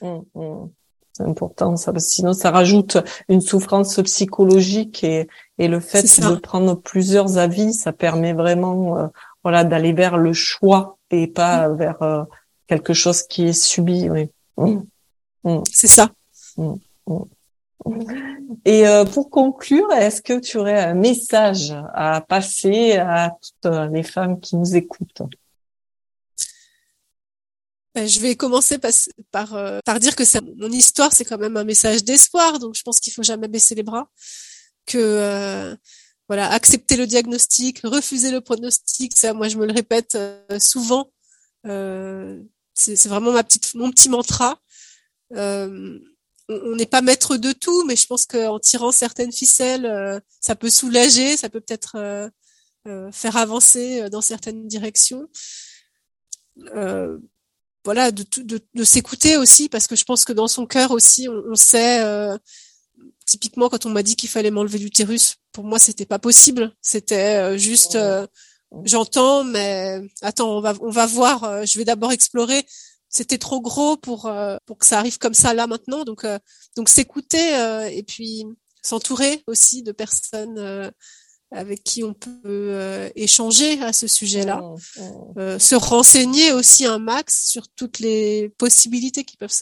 [0.00, 0.68] Mmh, mmh.
[1.12, 2.96] C'est important ça, parce que sinon ça rajoute
[3.28, 9.10] une souffrance psychologique et, et le fait de prendre plusieurs avis, ça permet vraiment
[9.42, 11.76] voilà d'aller vers le choix et pas mmh.
[11.76, 12.26] vers
[12.66, 14.08] quelque chose qui est subi.
[14.08, 14.78] Oui.
[15.70, 16.10] C'est ça.
[18.64, 24.02] Et euh, pour conclure, est-ce que tu aurais un message à passer à toutes les
[24.02, 25.22] femmes qui nous écoutent?
[27.94, 28.92] Ben, je vais commencer par,
[29.32, 30.22] par, euh, par dire que
[30.60, 32.58] mon histoire, c'est quand même un message d'espoir.
[32.58, 34.08] Donc, je pense qu'il faut jamais baisser les bras.
[34.86, 35.76] Que euh,
[36.30, 39.18] voilà, accepter le diagnostic, refuser le pronostic.
[39.18, 40.16] Ça, moi, je me le répète
[40.60, 41.10] souvent.
[41.64, 44.60] c'est vraiment ma petite, mon petit mantra.
[45.36, 45.98] Euh,
[46.50, 50.56] on n'est pas maître de tout, mais je pense qu'en tirant certaines ficelles, euh, ça
[50.56, 52.28] peut soulager, ça peut peut-être euh,
[52.88, 55.28] euh, faire avancer dans certaines directions.
[57.84, 62.02] voilà, de s'écouter aussi, parce que je pense que dans son cœur aussi, on, sait
[63.30, 66.74] typiquement, quand on m'a dit qu'il fallait m'enlever l'utérus, pour moi, c'était pas possible.
[66.82, 68.26] C'était euh, juste, euh,
[68.84, 71.44] j'entends, mais attends, on va, on va voir.
[71.44, 72.66] Euh, je vais d'abord explorer.
[73.08, 74.30] C'était trop gros pour
[74.66, 76.04] pour que ça arrive comme ça là maintenant.
[76.04, 76.24] Donc
[76.76, 77.44] donc s'écouter
[77.90, 78.44] et puis
[78.82, 80.92] s'entourer aussi de personnes
[81.52, 85.38] avec qui on peut euh, échanger à ce sujet-là, mmh, mmh.
[85.38, 89.52] euh, se renseigner aussi un max sur toutes les possibilités qui peuvent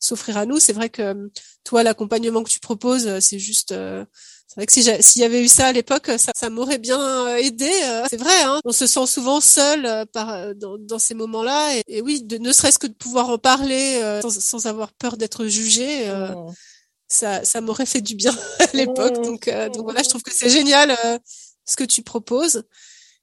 [0.00, 0.58] s'offrir à nous.
[0.58, 1.28] C'est vrai que euh,
[1.62, 3.68] toi, l'accompagnement que tu proposes, euh, c'est juste.
[3.68, 7.36] c'est vrai que si s'il y avait eu ça à l'époque, ça, ça m'aurait bien
[7.36, 7.70] aidé.
[8.10, 12.02] c'est vrai, hein, on se sent souvent seul par dans, dans ces moments-là, et, et,
[12.02, 16.10] oui, de, ne serait-ce que de pouvoir en parler sans, sans avoir peur d'être jugé.
[16.10, 16.52] Mmh
[17.10, 19.18] ça, ça m'aurait fait du bien à l'époque.
[19.18, 19.22] Mmh.
[19.22, 21.18] Donc, euh, donc voilà, je trouve que c'est génial euh,
[21.68, 22.62] ce que tu proposes.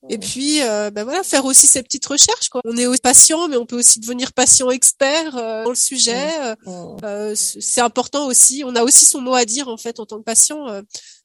[0.09, 0.19] Et mmh.
[0.19, 2.49] puis, euh, ben voilà, faire aussi ces petites recherches.
[2.49, 2.61] Quoi.
[2.65, 6.29] On est aussi patient, mais on peut aussi devenir patient expert dans le sujet.
[6.65, 7.33] Mmh.
[7.35, 8.63] c'est important aussi.
[8.63, 10.67] On a aussi son mot à dire en fait en tant que patient,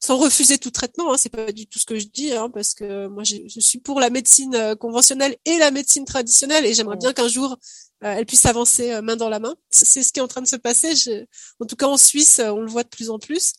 [0.03, 1.13] sans refuser tout traitement.
[1.13, 3.79] Hein, c'est pas du tout ce que je dis, hein, parce que moi, je suis
[3.79, 7.57] pour la médecine conventionnelle et la médecine traditionnelle, et j'aimerais bien qu'un jour
[8.05, 9.55] euh, elle puisse avancer euh, main dans la main.
[9.71, 10.97] C'est ce qui est en train de se passer.
[10.97, 11.25] Je...
[11.61, 13.55] En tout cas, en Suisse, euh, on le voit de plus en plus.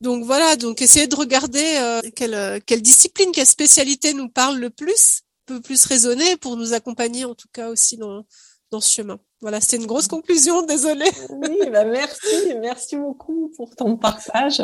[0.00, 5.22] Donc voilà, donc essayer de regarder quelle, quelle discipline, quelle spécialité nous parle le plus,
[5.44, 8.24] peut plus résonner pour nous accompagner en tout cas aussi dans,
[8.70, 9.18] dans ce chemin.
[9.40, 11.10] Voilà, c'était une grosse conclusion, désolée.
[11.30, 14.62] Oui, bah merci, merci beaucoup pour ton partage.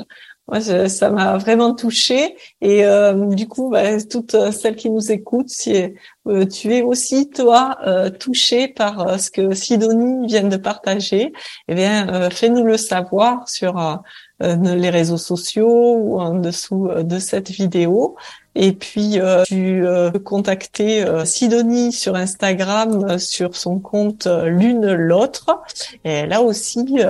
[0.49, 2.37] Moi, ça m'a vraiment touchée.
[2.61, 5.95] Et euh, du coup, bah, toutes celles qui nous écoutent, si
[6.27, 11.33] euh, tu es aussi toi euh, touchée par ce que Sidonie vient de partager,
[11.69, 14.03] eh bien, fais-nous le savoir sur
[14.41, 18.17] les réseaux sociaux ou en dessous de cette vidéo.
[18.55, 25.63] Et puis, tu peux contacter Sidonie sur Instagram sur son compte l'une l'autre.
[26.05, 27.01] Et là aussi,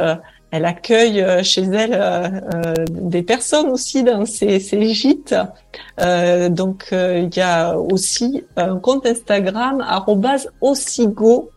[0.54, 4.60] elle accueille euh, chez elle euh, euh, des personnes aussi dans ses,
[4.94, 5.34] gîtes.
[6.50, 9.84] donc il y a aussi un compte Instagram
[10.60, 11.50] @osigo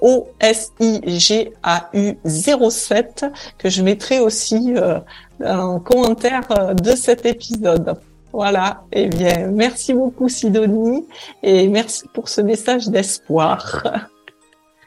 [0.00, 3.26] O S I G A U 07
[3.56, 4.74] que je mettrai aussi
[5.44, 7.96] en commentaire de cet épisode.
[8.32, 8.84] Voilà.
[8.92, 11.06] Eh bien, merci beaucoup Sidonie
[11.42, 13.82] et merci pour ce message d'espoir.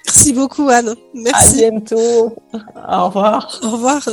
[0.06, 0.96] Merci beaucoup, Anne.
[1.14, 1.66] Merci.
[1.66, 2.36] À bientôt.
[2.54, 3.60] Au revoir.
[3.64, 4.08] Au revoir.